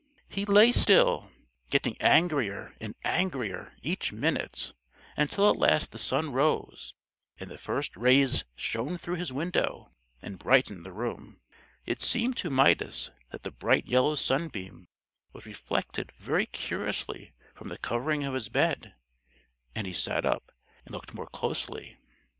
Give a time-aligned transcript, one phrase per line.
[0.27, 1.29] He lay still,
[1.69, 4.73] getting angrier and angrier each minute
[5.15, 6.95] until at last the sun rose,
[7.39, 11.39] and the first rays shone through his window and brightened the room.
[11.85, 14.87] It seemed to Midas that the bright yellow sunbeam
[15.33, 18.95] was reflected very curiously from the covering of his bed,
[19.75, 20.51] and he sat up
[20.83, 21.97] and looked more closely.